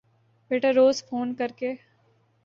[0.51, 1.73] بیٹا روز فون کر کے